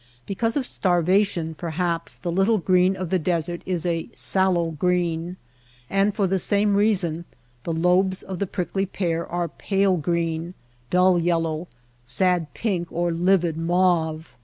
Because 0.25 0.57
of 0.57 0.63
starva 0.63 1.23
tion 1.27 1.53
perhaps 1.53 2.17
the 2.17 2.31
little 2.31 2.57
green 2.57 2.95
of 2.95 3.11
the 3.11 3.19
desert 3.19 3.61
is 3.67 3.85
a 3.85 4.09
sallow 4.15 4.71
green; 4.71 5.37
and 5.91 6.15
for 6.15 6.25
the 6.25 6.39
same 6.39 6.73
reason 6.73 7.23
the 7.65 7.71
lobes 7.71 8.23
of 8.23 8.39
the 8.39 8.47
prickly 8.47 8.87
pear 8.87 9.23
are 9.27 9.47
pale 9.47 9.97
green, 9.97 10.55
dull 10.89 11.19
yellow, 11.19 11.67
sad 12.03 12.51
pink 12.55 12.87
or 12.91 13.11
livid 13.11 13.57
mauve. 13.57 14.35